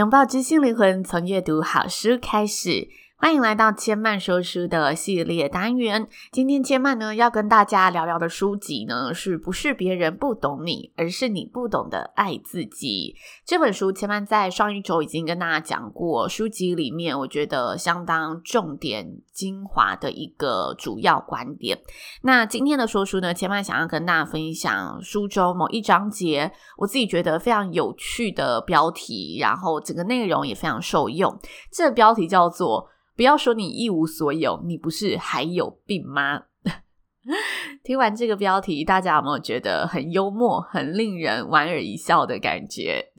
[0.00, 2.88] 拥抱知性灵魂，从阅读好书开始。
[3.22, 6.08] 欢迎来到千曼说书的系列单元。
[6.32, 13.14] 今天千曼呢要跟大家聊聊的书籍呢，是不是别人不懂你，而是你不懂得爱自己。
[13.44, 21.78] 这本书千嫚在上一周已经跟大家讲过，书籍里面我觉得相当重点精华的一个主要观点。
[22.22, 31.38] 那今天的说书呢，千嫚想要跟大家分享书中某一章节，我自己觉得非常有趣的标题，然后整个内容也非常受用。
[31.70, 32.88] 这个标题叫做。
[33.20, 36.44] 不要说你一无所有，你不是还有病吗？
[37.84, 43.12] 听完这个标题，大家有没有觉得很幽默、很令人莞尔一笑的感觉？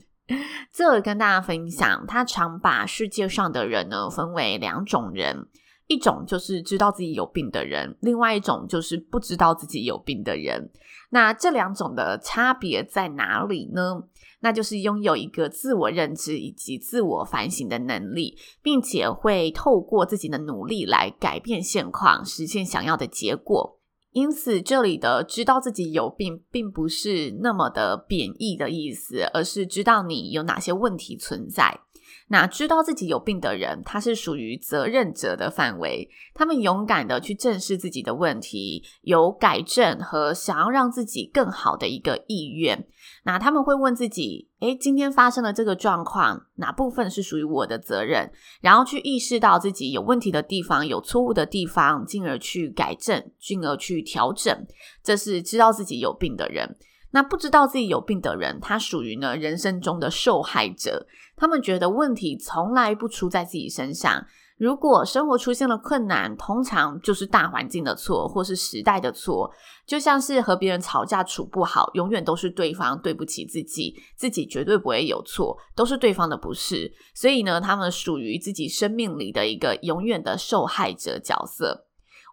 [0.72, 5.46] 这跟大家分享，他常把世界上的人呢分为两种人，
[5.92, 10.70] 一种就是知道自己有病的人，另外一种就是不知道自己有病的人。
[11.10, 14.04] 那这两种的差别在哪里呢？
[14.40, 23.78] 那就是拥有一个自我认知以及自我反省的能力，并且会透过自己的努力来改变现况，实现想要的结果。
[24.12, 31.80] 因此，这里的知道自己有病，并不是那么的贬义的意思，而是知道你有哪些问题存在。
[32.28, 36.08] 那知道自己有病的人，他是属于责任者的范围。
[36.34, 42.86] 他们勇敢的去正视自己的问题，有改正和想要让自己更好的一个意愿。
[43.24, 48.30] 那他们会问自己：诶，今天发生了这个状况，哪部分是属于我的责任？
[48.60, 54.64] 然后去意识到自己有问题的地方，有错误的地方，进而去改正，进而去调整。
[55.02, 56.76] 这是知道自己有病的人。
[57.10, 61.08] 那不知道自己有病的人，他属于呢人生中的受害者。
[61.34, 64.24] 他们觉得问题从来不出在自己身上。
[64.62, 69.50] 如果生活出现了困难，通常就是大环境的错，或是时代的错。
[69.84, 76.92] 就像是和别人吵架处不好，永远都是对方对不起自己，自己绝对不会有错，都是对方的不是。
[77.12, 81.86] 所以呢，他们属于自己生命里的一个永远的受害者角色。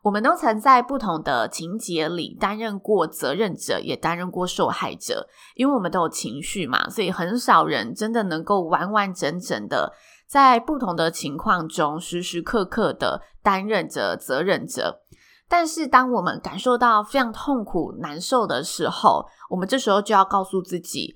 [0.03, 5.27] 我们都曾在不同的情节里担任过责任者，也担任过受害者。
[5.55, 9.91] 因为我们都有情绪嘛，所以很少人真的能够完完整整的
[10.29, 15.01] 在不同的情况中时时刻刻的担任着责任者。
[15.47, 21.15] 但是，当我们感受到非常痛苦、难受的时候，我们这时候就要告诉自己，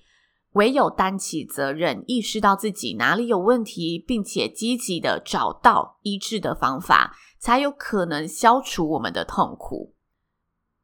[0.54, 7.16] 唯有担起责任，意识到自己哪里有问题，并且积极的找到医治的方法。
[7.40, 9.93] 才有可能消除我们的痛苦。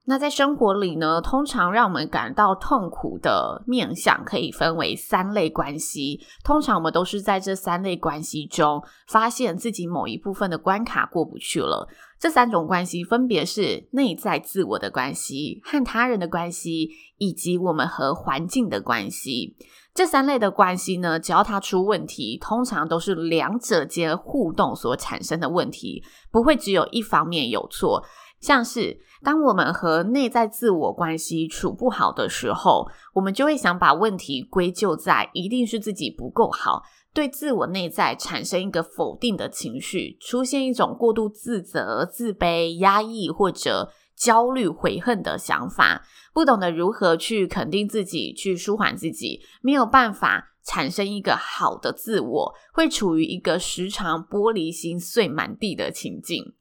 [0.09, 6.19] 那在生活里呢，通常让我们感到痛苦的面向可以分为三类关系。
[6.43, 11.87] 通常我们都是在这三类关系中，发现自己某一部分的关卡过不去了。
[12.19, 16.89] 这三种关系分别是内在自我的关系、和他人的关系，
[17.19, 19.55] 以及我们和环境的关系。
[19.93, 28.03] 这三类的关系呢，只要它出问题，通常都是两者间互动所产生的问题，不会只有一方面有错。
[28.39, 36.83] 像是当我们和内在自我关系处不好的时候，我们就会想把问题归咎在一定是自己不够好，
[37.13, 56.53] 对自我内在产生一个否定的情绪，出现一种过度自责、自卑、压抑或者焦虑、悔恨的想法，不懂得如何去肯定自己，去舒缓自己，没有办法产生一个好的自我，会处于一个时常玻璃心碎满地的情境。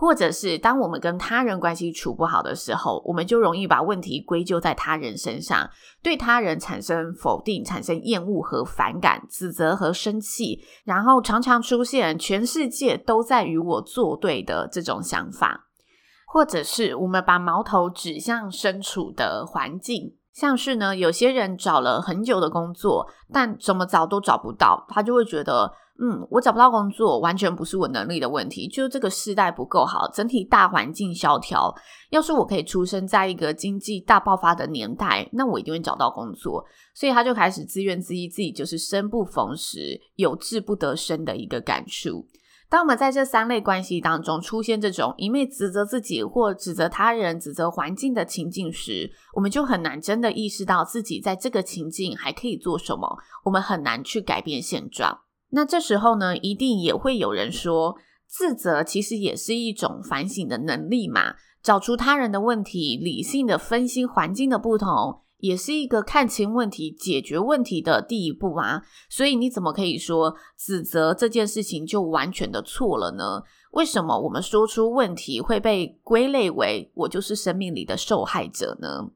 [0.00, 5.68] 或者是当我们跟他人关系处不好的时候，我们就容易把问题归咎在他人身上，
[6.04, 15.64] 对他人产生否定、产生厌恶和反感、指责和生气，然后常常出现全世界都在与我作对的这种想法。
[16.30, 31.74] 或者是我们把矛头指向身处的环境，像是呢，有些人找了很久的工作，但怎么找都找不到，他就会觉得，嗯，我找不到工作，完全不是我能力的问题，就是这个世代不够好，整体大环境萧条。
[32.10, 36.64] 要是我可以出生在一个经济大爆发的年代，那我一定会找到工作。
[36.94, 42.26] 所以他就开始自怨自艾，自己就是生不逢时，有志不得生的一个感触。
[42.70, 53.16] 当我们在这三类关系当中出现这种一味指责自己或指责他人、指责环境的情境时，我们就很难真的意识到自己在这个情境还可以做什么。
[53.44, 55.18] 我们很难去改变现状。
[55.50, 57.96] 那这时候呢，一定也会有人说，
[58.26, 65.20] 自责其实也是一种反省的能力嘛，找出他人的问题，理性的分析环境的不同。
[65.40, 73.44] 也是一个看清问题、解决问题的第一步啊，所以你怎么可以说指责这件事情就完全的错了呢？
[73.70, 79.10] 为什么我们说出问题会被归类为我就是生命里的受害者呢？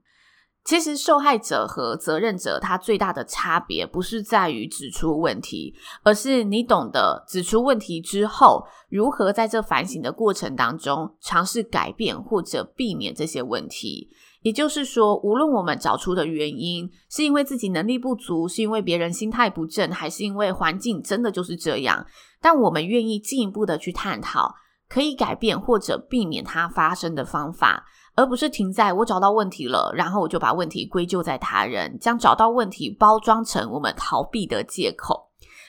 [0.64, 5.74] 其实受害者和责任者他最大的差别不是在于指出问题，
[6.04, 14.08] 而是你懂得指出问题之后，如何在这反省的过程当中尝试改变或者避免这些问题。
[14.42, 22.04] 也就是说，无论我们找出的原因是因为自己能力不足，是因为别人心态不正，还是因为环境真的就是这样，
[22.40, 24.54] 但我们愿意进一步的去探讨
[24.88, 35.28] 可以改变或者避免它发生的方法，而不是停在我找到问题了，然后我就把问题归咎在他人，将找到问题包装成我们逃避的借口。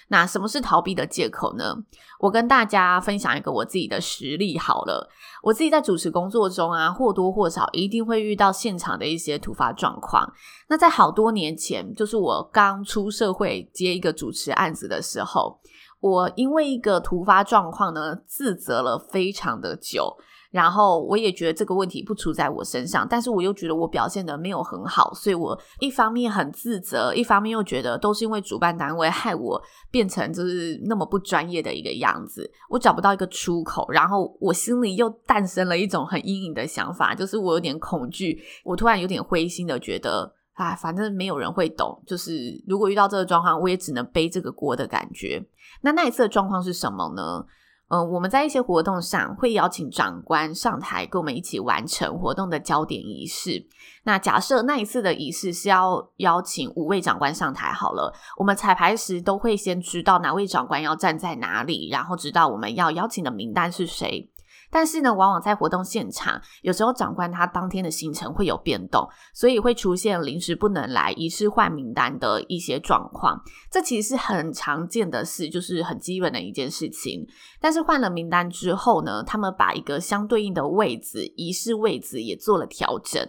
[0.10, 1.76] 那什么是逃避的借口呢？
[2.20, 5.10] 我跟大家分享一个我自己的实例好了。
[5.42, 10.32] 我自己在主持工作中啊，或多或少一定会遇到现场的一些突发状况。
[10.68, 15.60] 那在好多年前，就是我刚出社会接一个主持案子的时候，
[16.00, 20.16] 我因为一个突发状况呢，自责了非常的久。
[20.54, 29.60] 然后我也觉得这个问题不出在我身上，但是我又觉得我表现得没有很好，所以我一方面很自责，一方面又觉得都是因为主办单位害我
[29.90, 45.44] 变成就是那么不专业的一个样子，我找不到一个出口，然后我心里又诞生了一种很阴影的想法，就是我有点恐惧，我突然有点灰心的觉得，啊，反正没有人会懂，就是如果遇到这个状况，我也只能背这个锅的感觉。
[45.82, 47.44] 那那一次的状况是什么呢？
[47.90, 53.64] 嗯、我们在一些活动上会邀请长官上台跟我们一起完成活动的焦点仪式。
[54.04, 64.30] 那假设那一次的仪式是要邀请五位长官上台好了，我们彩排时都会先知道哪位长官要站在哪里，然后知道我们要邀请的名单是谁。
[64.74, 73.40] 但是呢，往往在活动现场，有时候长官他当天的行程会有变动，所以会出现临时不能来、仪式换名单的一些状况。
[73.70, 77.24] 这其实是很常见的事，就是很基本的一件事情。
[77.62, 83.24] 但是换了名单之后呢，他们把一个相对应的位置、仪式位置也做了调整。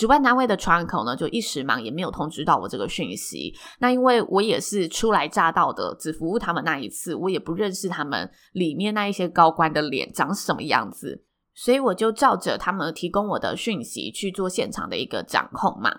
[0.00, 3.54] 主办单位的窗口呢，就一时忙，也没有通知到我这个讯息。
[3.80, 11.22] 那因为我也是初来乍到的，只服务他们那一次，我也不认识他们里面那一些高官的脸长什么样子，
[11.54, 15.90] 所以我就照着他们提供我的讯息去做现场的一个掌控嘛。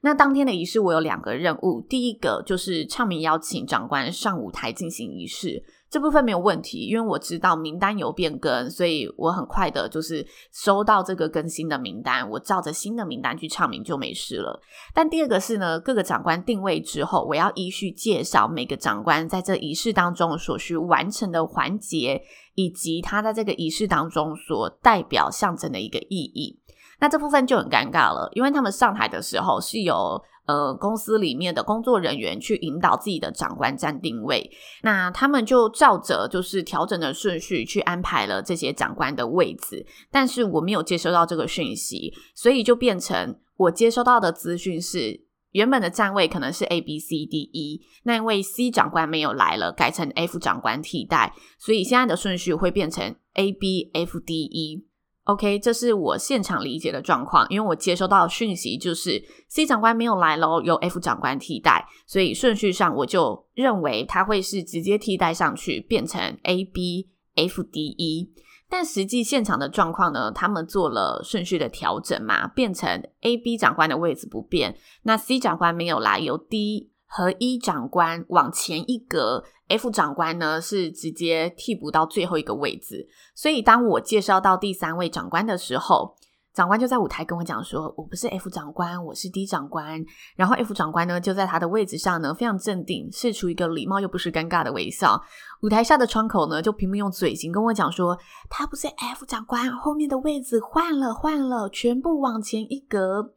[0.00, 5.62] 那当天的仪式我有两个任务，第一个就是唱名邀请长官上舞台进行仪式。
[5.90, 14.62] 这部分没有问题，因为我知道名单有变更，所以我很快的就是收到这个更新的名单，我照着新的名单去唱名就没事了。
[14.94, 22.22] 但第二个是呢，各个长官定位之后，我要依序介绍每个长官在这仪式当中所需完成的环节，
[22.54, 26.59] 以及他在这个仪式当中所代表象征的一个意义。
[27.00, 30.22] 那这部分就很尴尬了，因为他们上台的时候是有。
[30.46, 34.50] 呃，公司里面的工作人员去引导自己的长官站定位，
[34.82, 45.20] 那他们就照着就是调整的顺序去安排了这些长官的位置，但是我没有接收到这个讯息，所以就变成我接收到的资讯是
[45.52, 54.89] 原本的站位可能是 A B C D E，那因为 C 长官没有来了，改成 F 长官替代，所以现在的顺序会变成 A B F D E。
[55.30, 68.32] OK，这是我现场理解的状况，因为我接收到讯息就是 C 长官没有来咯，由 F 长官替代，所以顺序上我就认为他会是直接替代上去，变成 A B F D E。
[68.68, 72.88] 但实际现场的状况呢，他们做了顺序的调整嘛，变成
[73.20, 79.44] A B 长官的位置不变，那 C 长官没有来，由 D 和 E 长官往前一格。
[79.68, 86.16] F 长官呢是直接替补到最后一个位置，所以当我介绍到第三位长官的时候，
[86.52, 95.22] 长官就在舞台跟我讲说：“我不是 F 长官，我是 D 长官。”然后 F 长官呢就在他的位置上呢非常镇定，是出一个礼貌又不失尴尬的微笑。
[95.62, 98.18] 舞台下的窗口呢就拼命用嘴型跟我讲说
[98.50, 103.34] ：“他不是 F 长官，后面的位置换了换了，全部往前一格。”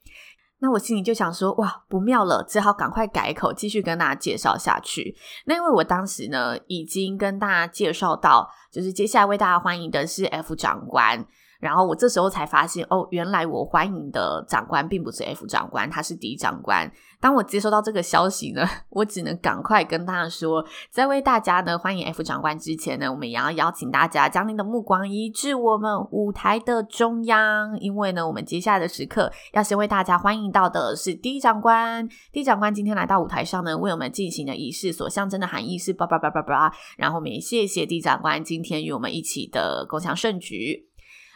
[0.63, 5.13] 那我心里就想说，哇，不妙了，只好赶快改口，继续跟大家介绍下去。
[5.45, 11.27] 那因为我当时呢，已经跟大家介绍到，就是接下来为大家欢迎的是 F 长官。
[11.63, 16.91] 然后我这时候才发现，哦，原来我欢迎的长官并不是 F 长官，他是 D 长官。
[17.21, 32.05] 当我接收到这个消息呢， 我只能赶快跟他说，在为大家呢欢迎 F 长官之前呢，我们也要邀请大家将您的目光移至我们舞台的中央，因为呢，我们接下来的时刻要先为大家欢迎到的是 D 长官。
[32.33, 40.89] D 长官今天来到舞台上呢，为我们进行的仪式所象征的含义是叭叭叭叭叭，然后我们也谢谢 D 长官今天与我们一起的共襄盛举。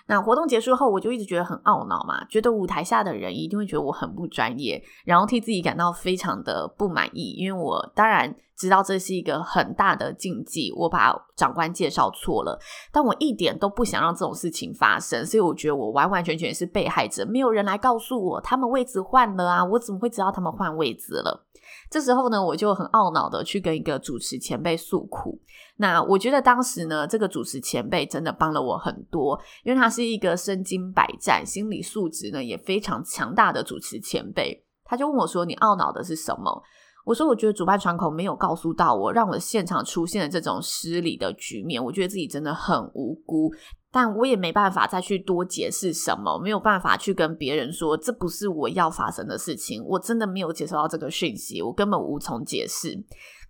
[0.08, 12.60] 那活动结束后，我就一直觉得很懊恼嘛，觉得舞台下的人一定会觉得我很不专业，然后替自己感到非常的不满意，因为我当然知道这是一个很大的禁忌，我把长官介绍错了，
[12.92, 21.46] 但我一点都不想让这种事情发生，所以我觉得我完完全全是被害者，没有人来告诉我他们位置换了啊，我怎么会知道他们换位置了？
[21.90, 25.40] 这时候呢，我就很懊恼的去跟一个主持前辈诉苦。
[25.78, 34.66] 那我觉得当时呢，这个主持前辈真的帮了我很多，因为他是一个身经百战、心理素质呢也非常强大的主持前辈。
[34.84, 36.64] 他就问我说：“你懊恼的是什么？”
[37.08, 43.50] 我说：“我觉得主办窗口没有告诉到我，让我现场出现了这种失礼的局面，我觉得自己真的很无辜。”
[43.90, 49.82] 但我也没办法再去多解释什么，没有办法去跟别人说这不是我要发生的事情。
[49.86, 53.02] 我真的没有接收到这个讯息，我根本无从解释。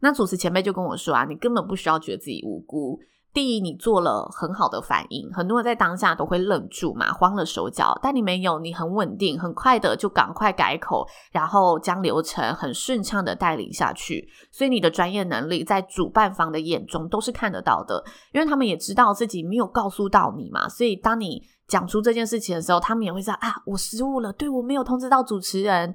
[0.01, 2.99] 那主持前辈就跟我说啊，你根本不需要觉得自己无辜。
[3.37, 7.95] 第一，你做了很好的反应，很多人在当下都会愣住嘛，慌了手脚。
[8.01, 14.27] 但你没有，你很稳定，很快的就赶快改口，然后将流程很顺畅的带领下去。
[14.51, 18.03] 所以你的专业能力在主办方的眼中都是看得到的，
[18.33, 20.67] 因为他们也知道自己没有告诉到你嘛。
[20.67, 25.93] 所以当你讲出这件事情的时候，他们也会说啊，我失误了，对，我没有通知到主持人。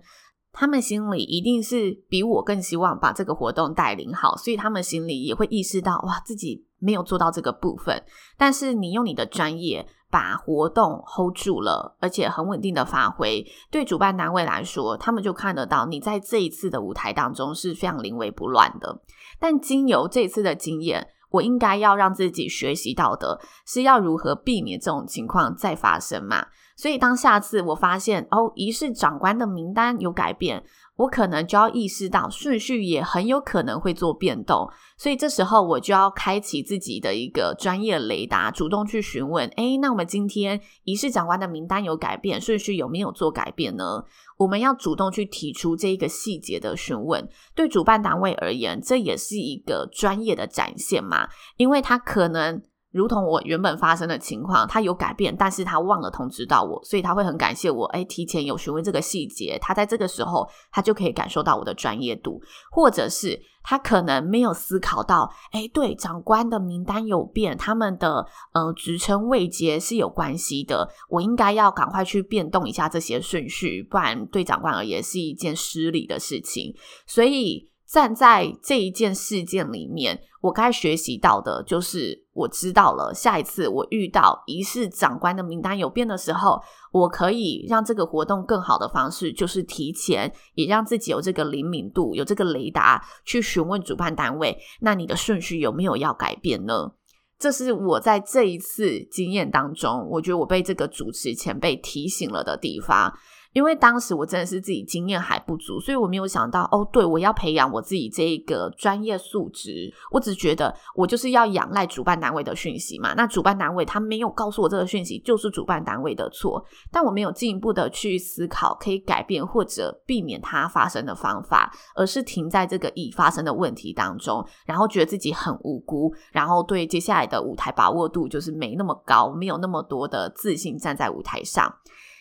[0.53, 8.03] 他们心里一定是比我更希望把这个活动带领好，所以他们心里也会意识到，哇，自己没有做到这个部分。
[8.37, 19.01] 但是你用你的专业把活动 hold 住了，而且很稳定的发挥，对主办单位来说，他们就看得到你在这一次的舞台当中是非常临危不乱的。
[19.39, 26.47] 但经由这次的经验，我应该要让自己学习到的是要如何避免这种情况再发生嘛。
[26.75, 30.65] 所以，当下次我发现哦，仪式长官的名单有改变，
[30.97, 34.69] 我可能就要意识到顺序也很有可能会做变动。
[34.97, 44.05] 所以这时候我就要开启自己的一个专业雷达，主动去询问：诶，那我们今天仪式长官的名单有改变，顺序有没有做改变呢？
[44.37, 47.29] 我们要主动去提出这一个细节的询问。
[47.55, 52.63] 对主办单位而言，这也是一个专业的展现嘛，因为他可能。
[52.93, 76.75] 如同我原本发生的情况，他有改变，但是他忘了通知到我，所以他会很感谢我，诶，提前有询问这个细节，他在这个时候，他就可以感受到我的专业度，或者是他可能没有思考到，诶，对，长官的名单有变，他们的呃职称位阶是有关系的，我应该要赶快去变动一下这些顺序，不然对长官而言是一件失礼的事情，
[77.07, 77.72] 所以。
[77.93, 86.59] 站在这一件事件里面，我该学习到的就是，我知道了，下一次我遇到仪式长官的名单有变的时候，
[86.91, 96.93] 我可以让这个活动更好的方式，就是提前也让自己有这个灵敏度，有这个雷达去询问主办单位，那你的顺序有没有要改变呢？
[97.39, 103.13] 这是我在这一次经验当中，我觉得我被这个主持前辈提醒了的地方。
[103.53, 109.93] 因为当时我真的是自己经验还不足，所以我没有想到哦，对，我要培养我自己这一个专业素质。
[110.11, 113.13] 我只觉得我就是要仰赖主办单位的讯息嘛。
[113.15, 116.65] 那主办单位他没有告诉我这个讯息，就是主办单位的错。
[116.91, 131.71] 但我没有进一步的去思考可以改变或者避免它发生的方法，而是停在这个已发生的问题当中，然后觉得自己很无辜，然后对接下来的舞台把握度就是没那么高，没有那么多的自信站在舞台上，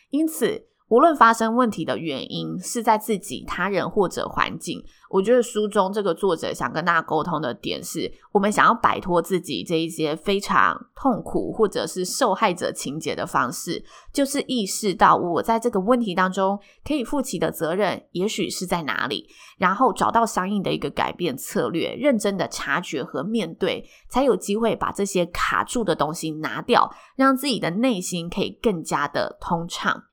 [0.10, 0.68] 因此。
[0.92, 13.82] 无论发生问题的原因是在自己、他人或者环境，我觉得书中这个作者想跟大家沟通的点是，我们想要摆脱自己这一些非常痛苦或者是受害者情节的方式，
[14.12, 30.04] 就是意识到我在这个问题当中可以负起的责任，也许是在哪里，然后找到相应的一个改变策略，认真的察觉和面对，才有机会把这些卡住的东西拿掉，让自己的内心可以更加的通畅。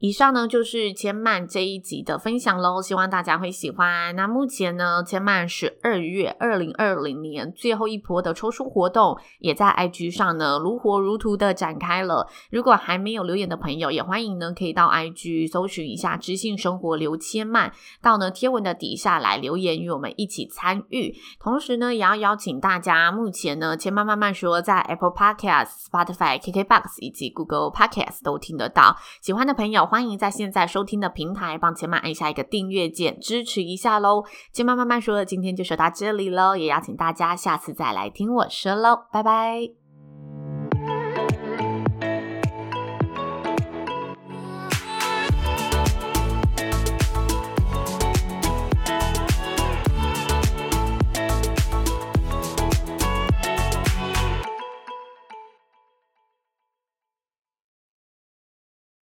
[0.00, 4.16] 以上呢就是千曼这一集的分享喽，希望大家会喜欢。
[4.16, 12.26] 那目前呢，千曼十二月二零二零年最后一波的抽书活动也在 IG 上呢如火如荼的展开了。
[12.50, 21.14] 如果还没有留言的朋友，也欢迎呢可以到 IG 搜寻一下知性生活刘千曼，到呢贴文的底下来留言与我们一起参与。
[21.38, 28.96] 同时呢，也要邀请大家，目前呢千曼慢慢说在 Apple Podcast、Spotify、KKBox 以及 Google Podcast 都听得到。
[29.20, 29.89] 喜欢的朋友。
[29.90, 34.22] 欢迎在现在收听的平台帮钱妈按下一个订阅键，支持一下喽！
[34.52, 39.79] 钱妈慢慢说，今天就说到这里喽，也邀请大家下次再来听我说喽，拜拜。